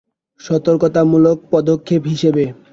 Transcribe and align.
সতর্কতামূলক 0.39 1.37
পদক্ষেপ 1.51 2.01
হিসেবে। 2.11 2.43